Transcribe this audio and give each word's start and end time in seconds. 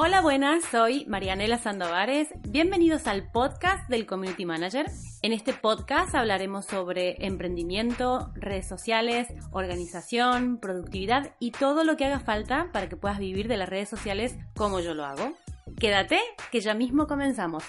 Hola, 0.00 0.20
buenas, 0.20 0.64
soy 0.64 1.06
Marianela 1.06 1.58
Sandovares. 1.58 2.28
Bienvenidos 2.48 3.08
al 3.08 3.32
podcast 3.32 3.90
del 3.90 4.06
Community 4.06 4.46
Manager. 4.46 4.86
En 5.22 5.32
este 5.32 5.52
podcast 5.52 6.14
hablaremos 6.14 6.66
sobre 6.66 7.26
emprendimiento, 7.26 8.30
redes 8.36 8.68
sociales, 8.68 9.26
organización, 9.50 10.58
productividad 10.58 11.34
y 11.40 11.50
todo 11.50 11.82
lo 11.82 11.96
que 11.96 12.04
haga 12.04 12.20
falta 12.20 12.70
para 12.72 12.88
que 12.88 12.94
puedas 12.96 13.18
vivir 13.18 13.48
de 13.48 13.56
las 13.56 13.68
redes 13.68 13.88
sociales 13.88 14.36
como 14.54 14.78
yo 14.78 14.94
lo 14.94 15.04
hago. 15.04 15.32
Quédate, 15.80 16.20
que 16.52 16.60
ya 16.60 16.74
mismo 16.74 17.08
comenzamos. 17.08 17.64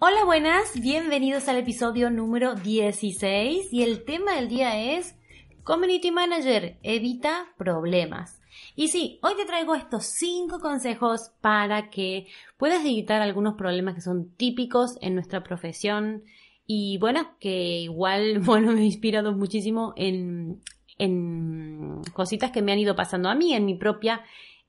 Hola, 0.00 0.24
buenas, 0.24 0.72
bienvenidos 0.80 1.46
al 1.46 1.58
episodio 1.58 2.10
número 2.10 2.56
16 2.56 3.72
y 3.72 3.84
el 3.84 4.04
tema 4.04 4.34
del 4.34 4.48
día 4.48 4.96
es 4.96 5.14
Community 5.62 6.10
Manager, 6.10 6.80
evita 6.82 7.46
problemas. 7.56 8.39
Y 8.76 8.88
sí, 8.88 9.18
hoy 9.22 9.34
te 9.36 9.44
traigo 9.44 9.74
estos 9.74 10.04
cinco 10.04 10.60
consejos 10.60 11.30
para 11.40 11.90
que 11.90 12.26
puedas 12.56 12.84
evitar 12.84 13.22
algunos 13.22 13.54
problemas 13.54 13.94
que 13.94 14.00
son 14.00 14.30
típicos 14.36 14.96
en 15.00 15.14
nuestra 15.14 15.42
profesión 15.42 16.24
y 16.66 16.98
bueno, 16.98 17.36
que 17.40 17.80
igual, 17.80 18.38
bueno, 18.44 18.72
me 18.72 18.82
he 18.82 18.84
inspirado 18.84 19.32
muchísimo 19.32 19.92
en, 19.96 20.60
en 20.98 22.00
cositas 22.12 22.52
que 22.52 22.62
me 22.62 22.72
han 22.72 22.78
ido 22.78 22.94
pasando 22.94 23.28
a 23.28 23.34
mí, 23.34 23.54
en 23.54 23.64
mi 23.64 23.74
propia 23.74 24.22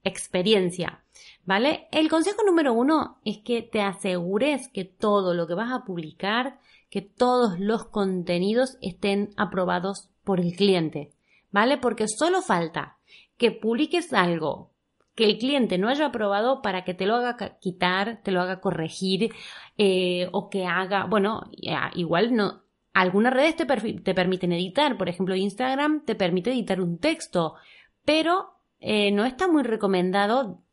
experiencia. 0.03 1.03
¿Vale? 1.45 1.87
El 1.91 2.09
consejo 2.09 2.43
número 2.43 2.73
uno 2.73 3.19
es 3.25 3.39
que 3.39 3.61
te 3.61 3.81
asegures 3.81 4.67
que 4.69 4.85
todo 4.85 5.33
lo 5.33 5.47
que 5.47 5.55
vas 5.55 5.71
a 5.71 5.83
publicar, 5.85 6.59
que 6.89 7.01
todos 7.01 7.59
los 7.59 7.85
contenidos 7.85 8.77
estén 8.81 9.29
aprobados 9.37 10.09
por 10.23 10.39
el 10.39 10.55
cliente. 10.55 11.11
¿Vale? 11.51 11.77
Porque 11.77 12.07
solo 12.07 12.41
falta 12.41 12.97
que 13.37 13.51
publiques 13.51 14.13
algo 14.13 14.71
que 15.15 15.25
el 15.25 15.37
cliente 15.37 15.77
no 15.77 15.89
haya 15.89 16.07
aprobado 16.07 16.61
para 16.61 16.83
que 16.83 16.93
te 16.93 17.05
lo 17.05 17.15
haga 17.15 17.57
quitar, 17.59 18.21
te 18.23 18.31
lo 18.31 18.41
haga 18.41 18.61
corregir 18.61 19.33
eh, 19.77 20.29
o 20.31 20.49
que 20.49 20.65
haga, 20.65 21.05
bueno, 21.05 21.49
igual 21.93 22.35
no, 22.35 22.63
algunas 22.93 23.33
redes 23.33 23.55
te, 23.55 23.65
te, 23.65 24.13
permiten 24.13 24.53
editar, 24.53 24.97
por 24.97 25.09
ejemplo 25.09 25.35
Instagram 25.35 26.05
te 26.05 26.15
permite 26.15 26.51
editar 26.51 26.79
un 26.81 26.97
texto, 26.97 27.55
pero 28.05 28.53
eh, 28.79 29.11
no 29.11 29.25
está 29.25 29.47
muy 29.47 29.63
recomendado, 29.63 30.63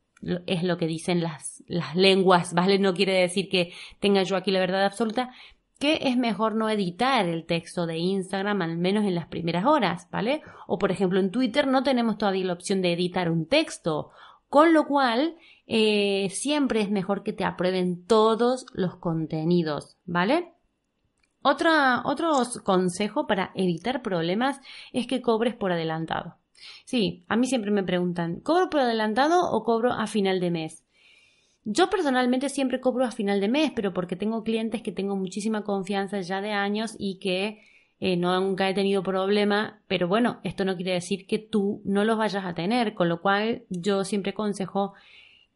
es 0.46 0.62
lo 0.62 0.78
que 0.78 0.86
dicen 0.86 1.20
las, 1.20 1.62
las 1.66 1.94
lenguas, 1.94 2.54
¿vale? 2.54 2.78
No 2.78 2.94
quiere 2.94 3.20
decir 3.20 3.48
que 3.48 3.72
tenga 4.00 4.22
yo 4.22 4.36
aquí 4.36 4.50
la 4.50 4.60
verdad 4.60 4.84
absoluta, 4.84 5.30
que 5.78 6.00
es 6.02 6.16
mejor 6.16 6.54
no 6.54 6.68
editar 6.68 7.26
el 7.26 7.46
texto 7.46 7.86
de 7.86 7.98
Instagram 7.98 8.62
al 8.62 8.76
menos 8.76 9.04
en 9.04 9.14
las 9.14 9.28
primeras 9.28 9.64
horas, 9.64 10.08
¿vale? 10.10 10.42
O 10.66 10.78
por 10.78 10.90
ejemplo 10.90 11.20
en 11.20 11.30
Twitter 11.30 11.66
no 11.66 11.82
tenemos 11.82 12.18
todavía 12.18 12.46
la 12.46 12.52
opción 12.52 12.82
de 12.82 12.92
editar 12.92 13.30
un 13.30 13.46
texto, 13.46 14.10
con 14.48 14.72
lo 14.72 14.86
cual 14.86 15.36
eh, 15.66 16.28
siempre 16.30 16.80
es 16.80 16.90
mejor 16.90 17.22
que 17.22 17.32
te 17.32 17.44
aprueben 17.44 18.04
todos 18.04 18.66
los 18.72 18.96
contenidos, 18.96 19.96
¿vale? 20.04 20.52
Otra, 21.42 22.02
otro 22.04 22.32
consejo 22.64 23.26
para 23.26 23.52
evitar 23.54 24.02
problemas 24.02 24.60
es 24.92 25.06
que 25.06 25.22
cobres 25.22 25.54
por 25.54 25.70
adelantado. 25.70 26.36
Sí, 26.84 27.24
a 27.28 27.36
mí 27.36 27.46
siempre 27.46 27.70
me 27.70 27.84
preguntan, 27.84 28.40
¿cobro 28.40 28.68
por 28.68 28.80
adelantado 28.80 29.48
o 29.50 29.62
cobro 29.62 29.92
a 29.92 30.08
final 30.08 30.40
de 30.40 30.50
mes? 30.50 30.84
Yo 31.64 31.90
personalmente 31.90 32.48
siempre 32.48 32.80
cobro 32.80 33.04
a 33.04 33.10
final 33.10 33.40
de 33.40 33.48
mes, 33.48 33.72
pero 33.74 33.92
porque 33.92 34.16
tengo 34.16 34.42
clientes 34.42 34.82
que 34.82 34.92
tengo 34.92 35.16
muchísima 35.16 35.64
confianza 35.64 36.20
ya 36.20 36.40
de 36.40 36.52
años 36.52 36.94
y 36.98 37.18
que 37.18 37.60
eh, 38.00 38.16
no 38.16 38.40
nunca 38.40 38.68
he 38.68 38.74
tenido 38.74 39.02
problema, 39.02 39.82
pero 39.88 40.06
bueno, 40.06 40.40
esto 40.44 40.64
no 40.64 40.76
quiere 40.76 40.92
decir 40.92 41.26
que 41.26 41.38
tú 41.38 41.82
no 41.84 42.04
los 42.04 42.16
vayas 42.16 42.44
a 42.44 42.54
tener, 42.54 42.94
con 42.94 43.08
lo 43.08 43.20
cual 43.20 43.64
yo 43.70 44.04
siempre 44.04 44.30
aconsejo 44.30 44.94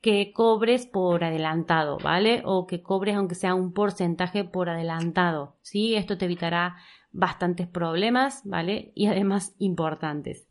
que 0.01 0.33
cobres 0.33 0.87
por 0.87 1.23
adelantado, 1.23 1.99
¿vale? 1.99 2.43
O 2.45 2.67
que 2.67 2.83
cobres 2.83 3.15
aunque 3.15 3.37
sea 3.37 3.55
un 3.55 3.73
porcentaje 3.73 4.43
por 4.43 4.69
adelantado, 4.69 5.57
¿sí? 5.63 5.95
Esto 5.95 6.19
te 6.19 6.25
evitará 6.25 6.77
bastantes 7.13 7.69
problemas, 7.69 8.43
¿vale? 8.45 8.91
Y 8.97 9.07
además 9.07 9.55
importantes. 9.59 10.49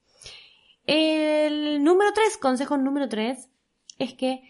El 0.85 1.83
número 1.83 2.11
tres, 2.13 2.37
consejo 2.37 2.77
número 2.77 3.09
tres, 3.09 3.49
es 3.99 4.13
que 4.13 4.41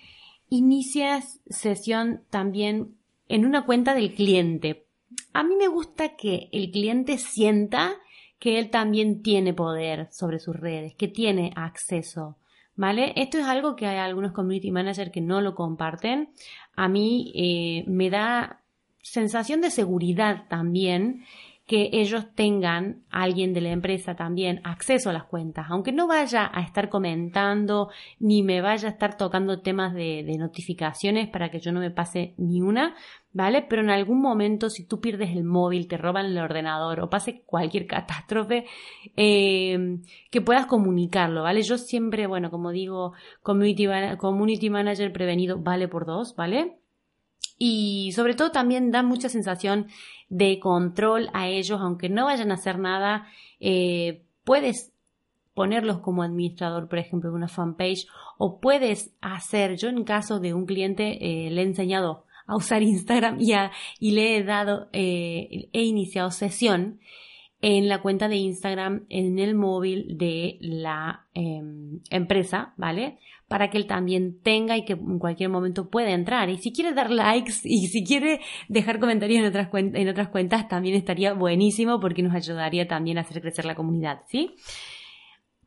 inicias 0.52 1.40
sesión 1.50 2.24
también 2.30 2.98
en 3.30 3.46
una 3.46 3.66
cuenta 3.66 3.96
del 3.96 4.14
cliente. 4.14 4.86
A 5.34 5.44
mí 5.44 5.56
me 5.56 5.70
gusta 5.70 6.16
que 6.18 6.50
el 6.52 6.70
cliente 6.72 7.18
sienta 7.18 7.96
que 8.38 8.60
él 8.60 8.70
también 8.70 9.24
tiene 9.24 9.54
poder 9.54 10.10
sobre 10.12 10.40
sus 10.40 10.56
redes, 10.56 10.94
que 10.96 11.08
tiene 11.08 11.54
acceso. 11.56 12.38
¿Vale? 12.76 13.14
Esto 13.16 13.38
es 13.38 13.46
algo 13.46 13.76
que 13.76 13.86
hay 13.86 13.98
algunos 13.98 14.34
community 14.34 14.72
managers 14.72 15.12
que 15.12 15.22
no 15.22 15.42
lo 15.42 15.56
comparten. 15.56 16.30
A 16.76 16.88
mí 16.88 17.32
eh, 17.36 17.84
me 17.88 18.10
da 18.10 18.62
sensación 19.02 19.62
de 19.62 19.72
seguridad 19.72 20.48
también 20.50 21.24
que 21.72 21.90
ellos 21.94 22.26
tengan, 22.36 23.06
alguien 23.10 23.54
de 23.54 23.62
la 23.62 23.70
empresa 23.70 24.14
también, 24.14 24.60
acceso 24.66 25.10
a 25.10 25.14
las 25.14 25.24
cuentas, 25.24 25.68
aunque 25.70 25.94
no 25.94 26.06
vaya 26.06 26.52
a 26.54 26.64
estar 26.64 26.90
comentando 26.90 27.90
ni 28.20 28.44
me 28.44 28.60
vaya 28.60 28.90
a 28.90 28.92
estar 28.92 29.16
tocando 29.16 29.62
temas 29.62 29.94
de, 29.94 30.26
notificaciones 30.38 31.30
para 31.30 31.50
que 31.50 31.62
yo 31.62 31.72
no 31.72 31.80
me 31.80 31.90
pase 31.90 32.34
ni 32.38 32.60
una, 32.60 32.94
¿vale? 33.32 33.66
Pero 33.70 33.84
en 33.84 33.90
algún 33.90 34.20
momento, 34.20 34.70
si 34.70 34.86
tú 34.86 35.00
pierdes 35.00 35.30
el 35.30 35.46
móvil, 35.46 35.88
te 35.88 35.96
roban 35.96 36.26
el 36.26 36.38
ordenador 36.40 37.00
o 37.00 37.10
pase 37.10 37.42
cualquier 37.46 37.88
catástrofe, 37.88 38.66
eh, 39.16 39.98
que 40.30 40.42
puedas 40.42 40.66
comunicarlo, 40.66 41.44
¿vale? 41.44 41.62
Yo 41.62 41.78
siempre, 41.78 42.28
bueno, 42.28 42.52
como 42.52 42.72
digo, 42.72 43.14
community, 43.44 43.88
community 44.18 44.70
manager 44.70 45.14
prevenido 45.14 45.58
vale 45.58 45.88
por 45.88 46.06
dos, 46.06 46.36
¿vale? 46.36 46.81
Y 47.64 48.12
sobre 48.14 48.34
todo 48.34 48.50
también 48.50 48.90
da 48.90 49.04
mucha 49.04 49.30
sensación 49.30 49.86
de 50.30 50.60
control 50.60 51.30
a 51.32 51.48
ellos, 51.48 51.80
aunque 51.80 52.10
no 52.10 52.26
vayan 52.26 52.50
a 52.50 52.56
hacer 52.56 52.80
nada, 52.80 53.28
eh, 53.60 54.26
puedes 54.44 54.94
ponerlos 55.54 56.00
como 56.00 56.24
administrador, 56.24 56.90
por 56.90 56.98
ejemplo, 56.98 57.30
de 57.30 57.36
una 57.36 57.48
fanpage, 57.48 58.08
o 58.40 58.60
puedes 58.60 59.14
hacer, 59.22 59.78
yo 59.78 59.90
en 59.90 60.04
caso 60.06 60.40
de 60.40 60.56
un 60.56 60.66
cliente 60.66 61.20
eh, 61.22 61.52
le 61.52 61.62
he 61.62 61.66
enseñado 61.66 62.26
a 62.48 62.56
usar 62.56 62.82
Instagram 62.82 63.40
y, 63.40 63.54
y 64.00 64.12
le 64.14 64.38
he 64.38 64.44
dado, 64.44 64.90
eh, 64.92 65.70
he 65.72 65.84
iniciado 65.84 66.32
sesión 66.32 67.00
en 67.62 67.88
la 67.88 68.02
cuenta 68.02 68.28
de 68.28 68.38
Instagram 68.38 69.06
en 69.10 69.38
el 69.38 69.56
móvil 69.56 70.18
de 70.18 70.58
la 70.62 71.28
em, 71.34 72.00
empresa, 72.10 72.74
¿vale? 72.76 73.20
Para 73.48 73.70
que 73.70 73.78
él 73.78 73.86
también 73.86 74.40
tenga 74.42 74.78
y 74.78 74.86
que 74.86 74.94
en 74.94 75.20
cualquier 75.20 75.50
momento 75.50 75.90
pueda 75.90 76.12
entrar. 76.12 76.50
Y 76.50 76.58
si 76.58 76.74
quiere 76.74 76.94
dar 76.94 77.12
likes 77.12 77.54
y 77.64 77.88
si 77.88 78.04
quiere 78.04 78.42
dejar 78.68 79.00
comentarios 79.00 79.42
en 79.42 79.48
otras, 79.48 79.70
en 79.74 80.10
otras 80.10 80.30
cuentas, 80.30 80.68
también 80.68 80.96
estaría 80.96 81.34
buenísimo 81.34 82.00
porque 82.00 82.24
nos 82.24 82.34
ayudaría 82.34 82.88
también 82.88 83.18
a 83.18 83.22
hacer 83.22 83.42
crecer 83.42 83.66
la 83.66 83.76
comunidad, 83.76 84.22
¿sí? 84.28 84.56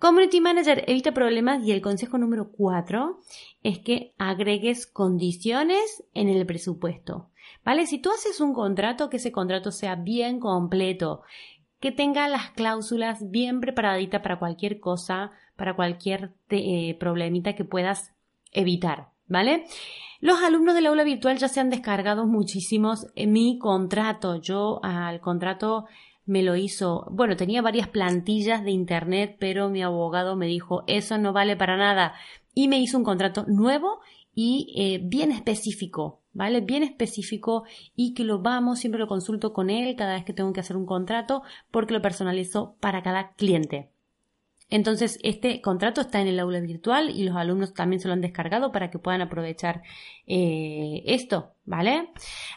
Community 0.00 0.40
Manager 0.40 0.84
evita 0.86 1.14
problemas 1.14 1.64
y 1.64 1.72
el 1.72 1.80
consejo 1.80 2.18
número 2.18 2.50
cuatro 2.50 3.20
es 3.62 3.78
que 3.78 4.12
agregues 4.18 4.86
condiciones 4.86 6.04
en 6.12 6.28
el 6.28 6.44
presupuesto. 6.44 7.30
¿Vale? 7.64 7.86
Si 7.86 7.98
tú 7.98 8.10
haces 8.10 8.40
un 8.40 8.52
contrato, 8.52 9.08
que 9.08 9.16
ese 9.16 9.32
contrato 9.32 9.70
sea 9.70 9.94
bien 9.94 10.38
completo, 10.38 11.22
que 11.84 11.92
tenga 11.92 12.28
las 12.28 12.48
cláusulas 12.52 13.30
bien 13.30 13.60
preparaditas 13.60 14.22
para 14.22 14.38
cualquier 14.38 14.80
cosa, 14.80 15.32
para 15.54 15.76
cualquier 15.76 16.32
eh, 16.48 16.96
problemita 16.98 17.54
que 17.54 17.66
puedas 17.66 18.14
evitar, 18.52 19.10
¿vale? 19.28 19.66
Los 20.22 20.42
alumnos 20.42 20.76
del 20.76 20.86
aula 20.86 21.04
virtual 21.04 21.36
ya 21.36 21.48
se 21.48 21.60
han 21.60 21.68
descargado 21.68 22.24
muchísimos 22.24 23.06
en 23.16 23.32
mi 23.32 23.58
contrato. 23.58 24.40
Yo 24.40 24.80
al 24.82 25.20
contrato 25.20 25.84
me 26.24 26.42
lo 26.42 26.56
hizo, 26.56 27.06
bueno, 27.10 27.36
tenía 27.36 27.60
varias 27.60 27.88
plantillas 27.88 28.64
de 28.64 28.70
internet, 28.70 29.36
pero 29.38 29.68
mi 29.68 29.82
abogado 29.82 30.36
me 30.36 30.46
dijo, 30.46 30.84
eso 30.86 31.18
no 31.18 31.34
vale 31.34 31.54
para 31.54 31.76
nada. 31.76 32.14
Y 32.54 32.68
me 32.68 32.80
hizo 32.80 32.96
un 32.96 33.04
contrato 33.04 33.44
nuevo 33.46 34.00
y 34.34 34.72
eh, 34.74 35.00
bien 35.04 35.32
específico, 35.32 36.22
¿vale? 36.34 36.60
Bien 36.60 36.82
específico 36.82 37.64
y 37.96 38.12
que 38.14 38.24
lo 38.24 38.40
vamos, 38.40 38.80
siempre 38.80 39.00
lo 39.00 39.08
consulto 39.08 39.52
con 39.52 39.70
él 39.70 39.96
cada 39.96 40.14
vez 40.14 40.24
que 40.24 40.34
tengo 40.34 40.52
que 40.52 40.60
hacer 40.60 40.76
un 40.76 40.86
contrato 40.86 41.42
porque 41.70 41.94
lo 41.94 42.02
personalizo 42.02 42.76
para 42.80 43.02
cada 43.02 43.32
cliente. 43.32 43.93
Entonces, 44.70 45.18
este 45.22 45.60
contrato 45.60 46.00
está 46.00 46.20
en 46.20 46.28
el 46.28 46.40
aula 46.40 46.60
virtual 46.60 47.10
y 47.10 47.24
los 47.24 47.36
alumnos 47.36 47.74
también 47.74 48.00
se 48.00 48.08
lo 48.08 48.14
han 48.14 48.22
descargado 48.22 48.72
para 48.72 48.90
que 48.90 48.98
puedan 48.98 49.20
aprovechar 49.20 49.82
eh, 50.26 51.02
esto, 51.06 51.52
¿vale? 51.64 52.10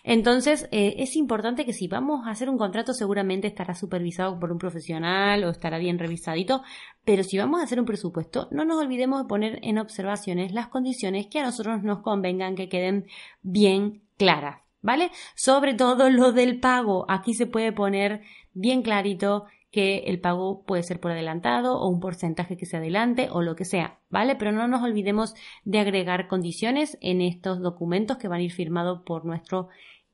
Entonces, 0.03 0.69
eh, 0.71 0.95
es 0.97 1.15
importante 1.15 1.65
que 1.65 1.73
si 1.73 1.87
vamos 1.87 2.25
a 2.25 2.31
hacer 2.31 2.49
un 2.49 2.57
contrato, 2.57 2.93
seguramente 2.93 3.47
estará 3.47 3.75
supervisado 3.75 4.39
por 4.39 4.51
un 4.51 4.57
profesional 4.57 5.43
o 5.43 5.49
estará 5.49 5.77
bien 5.77 5.99
revisadito, 5.99 6.63
pero 7.03 7.23
si 7.23 7.37
vamos 7.37 7.59
a 7.59 7.65
hacer 7.65 7.79
un 7.79 7.85
presupuesto, 7.85 8.47
no 8.51 8.63
nos 8.63 8.81
olvidemos 8.81 9.21
de 9.21 9.27
poner 9.27 9.59
en 9.61 9.77
observaciones 9.77 10.53
las 10.53 10.69
condiciones 10.69 11.27
que 11.27 11.39
a 11.39 11.43
nosotros 11.43 11.83
nos 11.83 12.01
convengan 12.01 12.55
que 12.55 12.69
queden 12.69 13.07
bien 13.41 14.01
claras, 14.17 14.61
¿vale? 14.87 15.11
Sobre 15.35 15.73
todo 15.73 16.09
lo 16.09 16.31
del 16.31 16.61
pago, 16.61 17.05
aquí 17.09 17.33
se 17.33 17.45
puede 17.45 17.73
poner 17.73 18.21
bien 18.53 18.81
clarito 18.81 19.43
que 19.69 20.05
el 20.07 20.21
pago 20.21 20.63
puede 20.63 20.81
ser 20.81 21.01
por 21.01 21.11
adelantado 21.11 21.77
o 21.77 21.89
un 21.89 21.99
porcentaje 21.99 22.55
que 22.55 22.65
se 22.65 22.77
adelante 22.77 23.27
o 23.29 23.41
lo 23.41 23.57
que 23.57 23.65
sea, 23.65 23.99
¿vale? 24.09 24.37
Pero 24.37 24.53
no 24.53 24.65
nos 24.69 24.81
olvidemos 24.81 25.35
de 25.65 25.79
agregar 25.79 26.29
condiciones 26.29 26.97
en 27.01 27.19
estos 27.19 27.59
documentos 27.59 28.15
que 28.15 28.29
van 28.29 28.39
a 28.39 28.43
ir 28.43 28.53
firmados 28.53 29.01
por 29.05 29.25
nuestro 29.25 29.67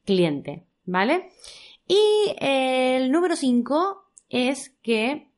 cliente, 0.06 0.66
¿vale? 0.86 1.30
Y 1.88 2.34
el 2.40 3.12
número 3.12 3.36
5 3.36 4.06
es 4.30 4.72
que, 4.82 5.30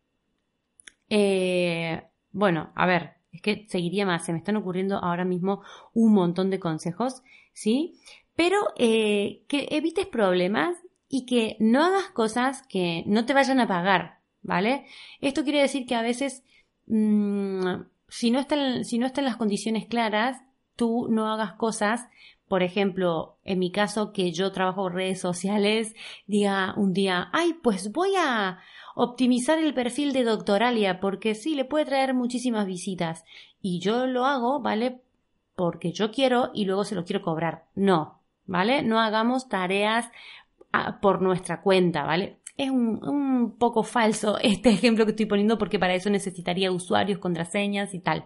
eh, 1.09 2.03
bueno, 2.31 2.71
a 2.73 2.85
ver, 2.85 3.15
es 3.33 3.41
que 3.41 3.65
seguiría 3.67 4.05
más, 4.05 4.25
se 4.25 4.31
me 4.31 4.37
están 4.37 4.55
ocurriendo 4.55 4.97
ahora 4.97 5.25
mismo 5.25 5.61
un 5.93 6.13
montón 6.13 6.49
de 6.49 6.61
consejos, 6.61 7.21
¿sí? 7.51 7.99
Pero 8.35 8.57
eh, 8.77 9.43
que 9.47 9.67
evites 9.71 10.07
problemas 10.07 10.77
y 11.07 11.25
que 11.25 11.55
no 11.59 11.83
hagas 11.83 12.09
cosas 12.11 12.63
que 12.67 13.03
no 13.05 13.25
te 13.25 13.33
vayan 13.33 13.59
a 13.59 13.67
pagar, 13.67 14.19
¿vale? 14.41 14.85
Esto 15.21 15.43
quiere 15.43 15.61
decir 15.61 15.85
que 15.85 15.95
a 15.95 16.01
veces, 16.01 16.43
mmm, 16.87 17.83
si, 18.09 18.31
no 18.31 18.39
están, 18.39 18.83
si 18.83 18.97
no 18.97 19.05
están 19.05 19.25
las 19.25 19.37
condiciones 19.37 19.85
claras, 19.85 20.41
tú 20.75 21.07
no 21.09 21.31
hagas 21.31 21.53
cosas 21.53 22.07
por 22.47 22.61
ejemplo, 22.61 23.37
en 23.43 23.59
mi 23.59 23.71
caso 23.71 24.13
que 24.13 24.31
yo 24.31 24.51
trabajo 24.51 24.89
redes 24.89 25.19
sociales, 25.19 25.95
diga 26.27 26.75
un 26.77 26.93
día, 26.93 27.29
ay, 27.33 27.53
pues 27.53 27.91
voy 27.91 28.13
a 28.17 28.59
optimizar 28.95 29.57
el 29.57 29.73
perfil 29.73 30.13
de 30.13 30.23
Doctoralia 30.23 30.99
porque 30.99 31.33
sí, 31.33 31.55
le 31.55 31.65
puede 31.65 31.85
traer 31.85 32.13
muchísimas 32.13 32.67
visitas. 32.67 33.23
Y 33.61 33.79
yo 33.79 34.05
lo 34.05 34.25
hago, 34.25 34.59
¿vale? 34.59 35.01
Porque 35.55 35.91
yo 35.91 36.11
quiero 36.11 36.51
y 36.53 36.65
luego 36.65 36.83
se 36.83 36.93
lo 36.93 37.03
quiero 37.03 37.23
cobrar. 37.23 37.65
No, 37.73 38.19
¿vale? 38.45 38.83
No 38.83 38.99
hagamos 38.99 39.49
tareas 39.49 40.09
ah, 40.71 40.99
por 41.01 41.21
nuestra 41.21 41.61
cuenta, 41.61 42.03
¿vale? 42.03 42.37
Es 42.57 42.69
un, 42.69 43.03
un, 43.03 43.57
poco 43.57 43.83
falso 43.83 44.37
este 44.41 44.69
ejemplo 44.69 45.05
que 45.05 45.11
estoy 45.11 45.25
poniendo 45.25 45.57
porque 45.57 45.79
para 45.79 45.95
eso 45.95 46.09
necesitaría 46.09 46.71
usuarios, 46.71 47.19
contraseñas 47.19 47.93
y 47.93 47.99
tal. 47.99 48.25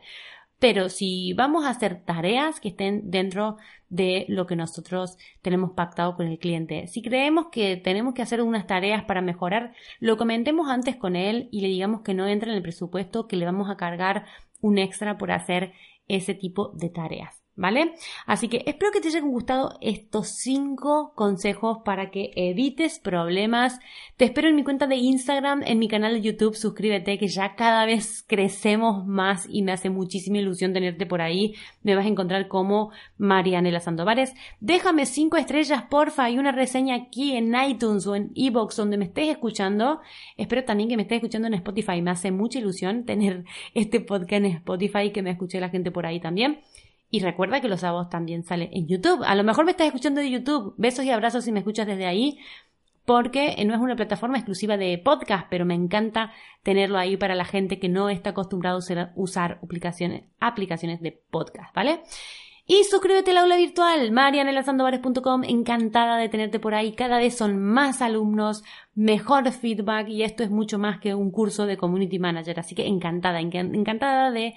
Pero 0.59 0.89
si 0.89 1.33
vamos 1.33 1.65
a 1.65 1.69
hacer 1.69 2.03
tareas 2.03 2.59
que 2.59 2.69
estén 2.69 3.09
dentro 3.09 3.55
de 3.87 4.25
lo 4.27 4.45
que 4.45 4.57
nosotros 4.57 5.17
tenemos 5.41 5.71
pactado 5.71 6.15
con 6.15 6.27
el 6.27 6.37
cliente, 6.37 6.87
si 6.87 7.01
creemos 7.01 7.47
que 7.49 7.77
tenemos 7.77 8.13
que 8.13 8.21
hacer 8.21 8.41
unas 8.41 8.67
tareas 8.67 9.05
para 9.05 9.21
mejorar, 9.21 9.73
lo 10.01 10.17
comentemos 10.17 10.69
antes 10.69 10.97
con 10.97 11.15
él 11.15 11.47
y 11.51 11.61
le 11.61 11.69
digamos 11.69 12.01
que 12.01 12.13
no 12.13 12.27
entra 12.27 12.51
en 12.51 12.57
el 12.57 12.61
presupuesto, 12.61 13.27
que 13.27 13.37
le 13.37 13.45
vamos 13.45 13.69
a 13.69 13.77
cargar 13.77 14.25
un 14.59 14.77
extra 14.77 15.17
por 15.17 15.31
hacer 15.31 15.73
ese 16.09 16.33
tipo 16.33 16.73
de 16.75 16.89
tareas. 16.89 17.41
¿Vale? 17.59 17.93
Así 18.25 18.47
que 18.47 18.63
espero 18.65 18.91
que 18.91 19.01
te 19.01 19.09
hayan 19.09 19.29
gustado 19.29 19.77
estos 19.81 20.29
cinco 20.29 21.11
consejos 21.13 21.79
para 21.83 22.09
que 22.09 22.31
evites 22.35 22.99
problemas. 22.99 23.79
Te 24.15 24.25
espero 24.25 24.47
en 24.47 24.55
mi 24.55 24.63
cuenta 24.63 24.87
de 24.87 24.95
Instagram, 24.95 25.63
en 25.65 25.77
mi 25.77 25.89
canal 25.89 26.13
de 26.13 26.21
YouTube, 26.21 26.55
suscríbete 26.55 27.17
que 27.17 27.27
ya 27.27 27.55
cada 27.55 27.85
vez 27.85 28.23
crecemos 28.25 29.05
más 29.05 29.45
y 29.49 29.61
me 29.61 29.73
hace 29.73 29.89
muchísima 29.89 30.37
ilusión 30.37 30.71
tenerte 30.71 31.05
por 31.05 31.21
ahí. 31.21 31.53
Me 31.83 31.95
vas 31.95 32.05
a 32.05 32.09
encontrar 32.09 32.47
como 32.47 32.91
Marianela 33.17 33.81
Sandovares. 33.81 34.33
Déjame 34.61 35.05
cinco 35.05 35.35
estrellas, 35.35 35.83
porfa, 35.89 36.29
y 36.29 36.39
una 36.39 36.53
reseña 36.53 36.95
aquí 36.95 37.35
en 37.35 37.53
iTunes 37.53 38.07
o 38.07 38.15
en 38.15 38.31
Evox 38.35 38.77
donde 38.77 38.97
me 38.97 39.05
estés 39.05 39.27
escuchando. 39.27 39.99
Espero 40.37 40.63
también 40.63 40.87
que 40.87 40.95
me 40.95 41.03
estés 41.03 41.17
escuchando 41.17 41.49
en 41.49 41.55
Spotify. 41.55 42.01
Me 42.01 42.11
hace 42.11 42.31
mucha 42.31 42.59
ilusión 42.59 43.03
tener 43.03 43.43
este 43.73 43.99
podcast 43.99 44.45
en 44.45 44.45
Spotify 44.45 45.11
que 45.11 45.21
me 45.21 45.31
escuche 45.31 45.59
la 45.59 45.69
gente 45.69 45.91
por 45.91 46.05
ahí 46.05 46.21
también. 46.21 46.61
Y 47.11 47.21
recuerda 47.21 47.61
que 47.61 47.67
los 47.67 47.81
sábados 47.81 48.09
también 48.09 48.43
sale 48.43 48.69
en 48.73 48.87
YouTube. 48.87 49.23
A 49.25 49.35
lo 49.35 49.43
mejor 49.43 49.65
me 49.65 49.71
estás 49.71 49.87
escuchando 49.87 50.21
de 50.21 50.29
YouTube. 50.29 50.75
Besos 50.77 51.05
y 51.05 51.11
abrazos 51.11 51.43
si 51.43 51.51
me 51.51 51.59
escuchas 51.59 51.87
desde 51.87 52.05
ahí. 52.05 52.37
Porque 53.05 53.55
no 53.65 53.73
es 53.73 53.79
una 53.79 53.95
plataforma 53.95 54.37
exclusiva 54.37 54.77
de 54.77 54.99
podcast, 54.99 55.47
pero 55.49 55.65
me 55.65 55.73
encanta 55.73 56.31
tenerlo 56.61 56.99
ahí 56.99 57.17
para 57.17 57.33
la 57.33 57.45
gente 57.45 57.79
que 57.79 57.89
no 57.89 58.09
está 58.09 58.31
acostumbrado 58.31 58.77
a 58.77 59.11
usar 59.15 59.59
aplicaciones, 59.63 60.25
aplicaciones 60.39 61.01
de 61.01 61.19
podcast, 61.31 61.73
¿vale? 61.73 62.01
Y 62.71 62.83
suscríbete 62.83 63.31
al 63.31 63.37
aula 63.37 63.57
virtual, 63.57 64.11
marianelasandovares.com, 64.11 65.43
encantada 65.43 66.17
de 66.17 66.29
tenerte 66.29 66.59
por 66.59 66.75
ahí. 66.75 66.91
Cada 66.91 67.17
vez 67.17 67.35
son 67.35 67.57
más 67.57 68.03
alumnos, 68.03 68.63
mejor 68.93 69.51
feedback 69.51 70.07
y 70.07 70.21
esto 70.21 70.43
es 70.43 70.51
mucho 70.51 70.77
más 70.77 70.99
que 70.99 71.15
un 71.15 71.31
curso 71.31 71.65
de 71.65 71.77
community 71.77 72.19
manager. 72.19 72.59
Así 72.59 72.75
que 72.75 72.85
encantada, 72.85 73.39
encantada 73.39 74.29
de 74.29 74.53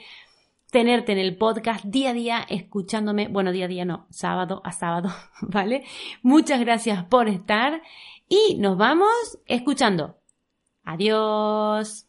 tenerte 0.72 1.12
en 1.12 1.18
el 1.18 1.36
podcast 1.36 1.84
día 1.84 2.10
a 2.10 2.14
día 2.14 2.46
escuchándome, 2.48 3.28
bueno, 3.28 3.52
día 3.52 3.66
a 3.66 3.68
día 3.68 3.84
no, 3.84 4.06
sábado 4.08 4.62
a 4.64 4.72
sábado, 4.72 5.10
¿vale? 5.42 5.84
Muchas 6.22 6.60
gracias 6.60 7.04
por 7.04 7.28
estar 7.28 7.82
y 8.26 8.56
nos 8.58 8.78
vamos 8.78 9.38
escuchando. 9.46 10.16
Adiós. 10.82 12.08